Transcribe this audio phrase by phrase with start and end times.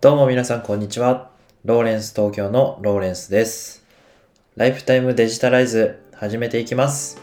[0.00, 1.28] どうも皆さんこんにちは。
[1.64, 3.84] ローレンス東京のローレンスです。
[4.54, 7.20] ライフタイムデジタライズ始めていきます。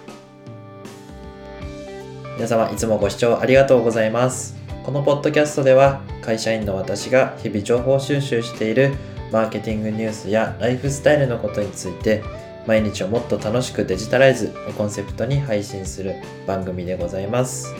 [2.36, 4.58] 皆様いつもご視聴ありがとうございます。
[4.84, 8.94] このポッドキャストでは会社員の私が日々情報収集している
[9.32, 12.24] マーケティングニュースやライフスタイルのことについて
[12.68, 16.16] 毎日をもっと楽しくデジタライズをコンセプトに配信する
[16.46, 17.74] 番組でございます。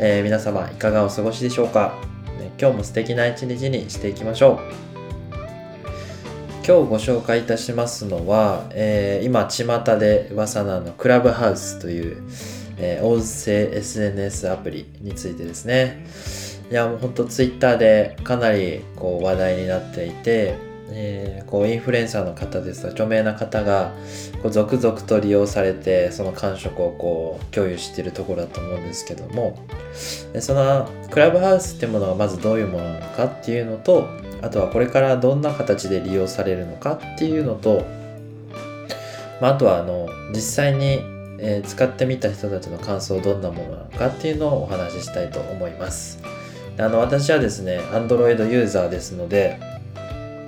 [0.00, 1.94] えー皆様いかがお過ごしでしょうか、
[2.38, 4.58] ね今日も素敵な一日にしていきましょう。
[6.66, 12.22] 今日ご紹介いたしますのは、えー今巷で噂なのクラブハウスという、
[12.78, 16.06] えー音声 SNS アプリについてですね。
[16.70, 20.56] いやもうほんと Twitter でかなりこう話題になっていて、
[20.90, 23.92] えーこうインフルエンサーの方ですとか著名な方が
[24.42, 29.56] こう続々と利用されてその感触をこう共有しているところだと思うんですけども
[30.32, 34.08] でそのクラブハウスっていうものがまずどういうものなのかっていうのと
[34.42, 37.84] あとはこれからどんな形で利用されるのかっていうのと、
[39.40, 41.00] まあ、とはあの実際に、
[41.38, 46.18] え使ってみた人たちの感想どんなものなのかっていうのをお話ししたいと思います。
[46.76, 49.58] あの私はですね Android ユーザーですので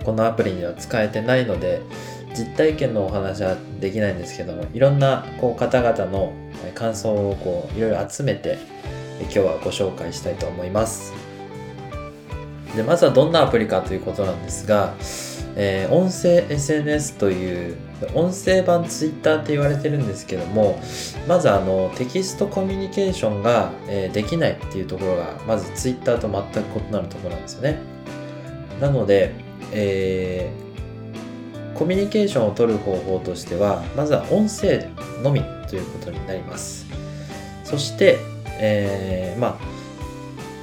[0.06, 1.82] このアプリには使えてないので
[2.32, 6.32] 実体験のお話はできないんですけどもいろんなこう方々の
[6.76, 8.56] 感想をこういろいろ集めて
[9.22, 11.12] 今日はご紹介したいと思います。
[12.76, 14.94] でまずはどんなアプリかということなんですが、
[15.56, 17.76] えー音声 SNS という
[18.14, 20.78] 音声版 Twitter って言われてるんですけども
[21.26, 27.80] まずあのテキストコミュニケーションが、えーできないっていうところがまず Twitter と全く異なるところなんですよね。
[28.80, 30.66] なので、えー
[31.76, 34.88] コミュニケーションを取る方法としてはまずは音声
[35.22, 36.86] のみということになります。
[37.64, 38.18] そして、
[38.58, 39.56] えーまあ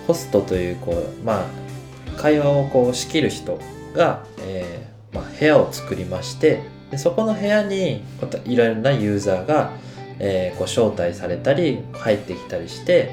[0.07, 3.59] ホストというこうまあ会話をこう仕切る人
[3.93, 8.03] が、えーまあ、部屋を作りましてでそこの部屋に
[8.45, 9.71] いろいろなユーザーが、
[10.19, 13.11] えーこう招待されたり入ってきたりして、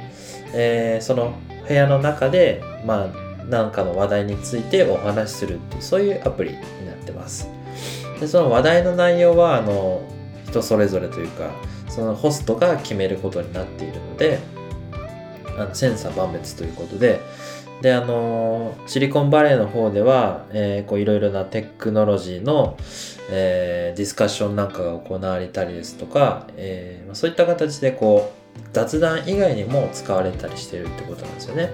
[0.55, 1.35] えーその
[1.69, 6.57] 部屋の中でまあ何かの話題についてお話しするっていうそういうアプリに
[6.87, 7.49] なってます
[8.19, 10.03] でその話題の内容はあの
[10.47, 11.51] 人それぞれというか
[11.89, 14.39] そのホストが決めることになっているので
[15.59, 17.21] あの千差万別ということで
[17.83, 22.77] であのシリコンバレーの方では、えーこういろいろなテクノロジーの、
[23.31, 31.71] えーディスカッションなんかが行われたりですとか、えーそういった形でこう雑談以外にも使われたりしてるってことなんですよね。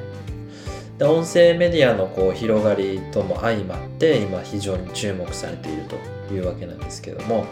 [0.98, 5.82] で音声メディアのこう広がりとも相まって今非常に注目されている
[6.28, 7.46] というわけなんですけども。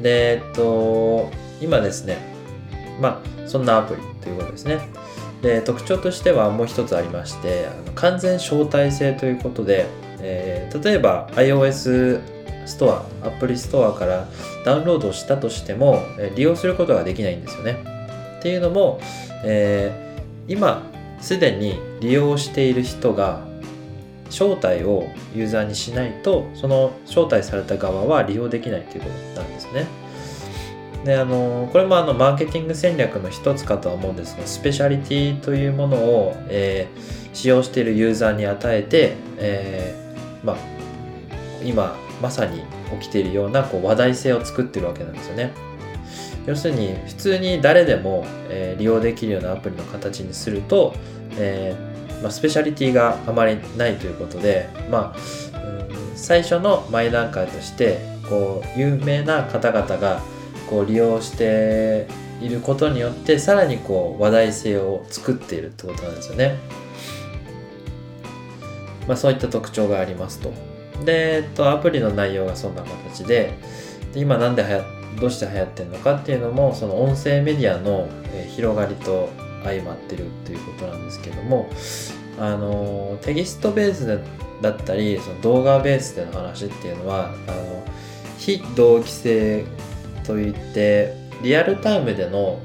[0.00, 1.28] でえっと
[1.60, 2.18] 今ですね
[3.00, 4.78] まあそんなアプリということですね。
[5.42, 9.86] で特徴としてはもう一つありましてあの完全招待制ということで、
[10.20, 12.20] えー例えば iOS
[12.66, 14.28] ストアアプリストアから
[14.64, 17.84] ダウンロードしたとしても、えー利用することができないんですよね。
[18.38, 19.00] っていうのも、
[19.44, 20.82] えー今
[21.20, 23.46] すでに利用している人が
[24.26, 29.86] 招待をユーザーにしないとその招待された側は利用できないっていうことなんですね。
[31.04, 40.56] であのこれもあのマーケティング戦略の一つかとは思うんですがスペシャリティというものを、えー使用しているユーザーに与えて、えーまあ、
[41.62, 42.62] 今まさに
[43.00, 45.52] 起きているようなこう話題性を作ってるわけなんですよね。
[46.46, 50.94] 要するに普通に誰でも、えー利用できるようなアプリの形にすると、
[51.36, 51.87] えー
[52.22, 55.18] まあ、スペシャリティがあまりないということで、まあ、
[56.14, 57.98] 最初の前段階として
[58.28, 60.20] こう有名な方々が
[60.68, 62.08] こう利用して
[62.40, 66.58] いることによってさらにこう話題性を作っているってことなんですよね。
[69.06, 70.52] まあ、そういった特徴がありますと。
[71.04, 73.54] で、えっと、アプリの内容がそんな形で
[74.12, 74.84] で今なんではや
[75.20, 79.30] どうして流行ってるのかっていうのもその音声メディアの、え広がりと
[79.64, 81.68] 相まってるっていうことなんですけども
[82.38, 84.18] あのテキストベースで
[84.62, 87.84] だったりその動画ベースでの話っていうのはあの
[88.38, 89.64] 非同期性
[90.24, 92.60] といってリアルタイムでの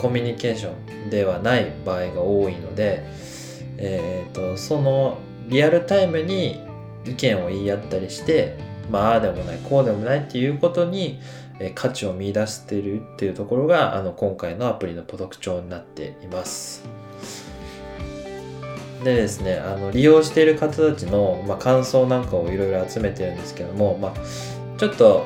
[0.00, 0.72] コミュニケーショ
[1.06, 3.04] ンではない場合が多いので、
[3.78, 5.18] えー、とその
[5.48, 6.60] リアルタイムに
[7.04, 8.58] 意見を言い合ったりして
[8.90, 11.20] まああでもないこうでもないっていうことに
[11.74, 16.84] 価値を見出しているっていうところがあの今回のアプリの特徴になっています。
[19.04, 25.24] でですねあの利用している方たちの、まあ、感想なんかをいろいろ集めてるんですけども、まあ、ちょっと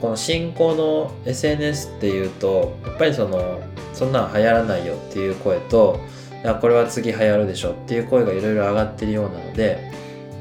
[0.00, 3.60] この新興の SNS っていうとやっぱりその
[3.92, 6.00] そんなん流行らないよっていう声と
[6.42, 9.92] いやこれは次流行るでしょっていう声がいろいろ上がってるようなので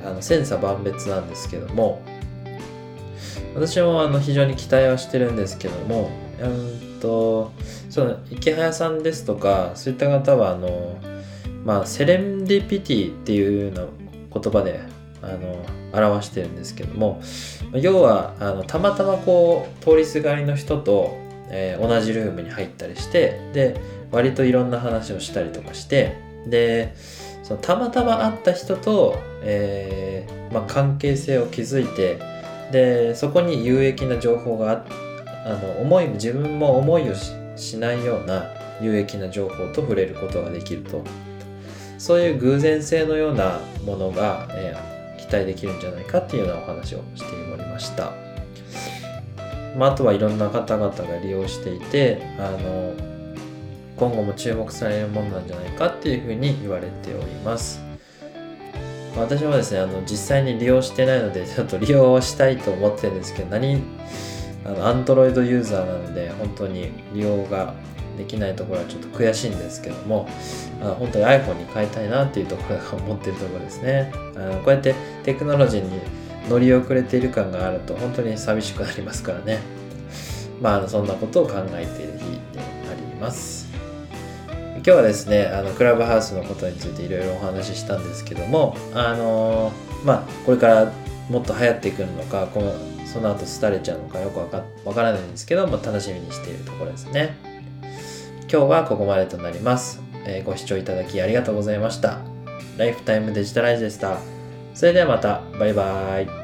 [0.04, 2.02] あの千差万別なんですけども
[3.54, 6.10] 私もあの非常に期待はしてるんですけども
[6.40, 7.52] うんと
[7.90, 10.98] その池早さんですとかそういった方はあの
[11.66, 13.86] まあセレンディピティっていうような
[14.34, 14.80] 言葉で
[15.22, 17.22] あの表してるんですけども
[17.74, 21.18] 要はあのたまたまこう通りすがりの人と、
[21.50, 23.80] えー、同じルームに入ったりしてで
[24.12, 26.18] 割といろんな話をしたりとかして
[26.48, 26.96] で
[27.44, 32.20] そのたまたま会った人と、えーまあ、関係性を築いて
[32.72, 34.86] でそこに有益な情報が
[35.46, 37.16] あの思い自分も思いを
[37.56, 38.46] しないような
[38.82, 41.04] 有益な情報と触れることができると。
[42.02, 48.12] そういう偶然性のようなものが、えー、期待できるんじゃないかっていうようなお話をしておりました、
[49.78, 52.96] まあ、あとはいろんな方々が利用していてあの
[53.98, 57.91] 今後も注目されるものなんじゃないかっていうふうに言われております。
[59.16, 63.82] 私もですねあの実際に利用してないので ちょっと利用したいと思ってるんですけど何
[64.66, 67.74] あの Android ユーザーなので本当に利用が
[68.18, 70.28] できないところはちょっと悔しいんですけども
[70.82, 74.12] あの本当に iPhone に変えたいなっていうところが思ってるところですね。
[74.36, 74.94] あのこうやって
[75.24, 75.90] テクノロジーに
[76.50, 79.60] 乗り遅れている感があると本当に寂しくなりますからね。
[80.62, 83.61] まあそんなことを考えている日であります。
[84.84, 89.72] 今日はですねあのクラブハウスのことについていろいろお話ししたんですけどもあの
[90.04, 90.92] まあこれから
[91.30, 92.74] もっと流行ってくるのかこの
[93.06, 97.38] その後廃れちゃうのかよくわかわからないんですけども楽しみにしているところですね。
[98.52, 102.20] 今日はここまでとなります、えー、ご視聴いただきありがとうございました。
[102.78, 104.18] ライフタイムデジタライズでした。
[104.74, 105.42] それではまた。
[105.60, 106.41] バイバーイ。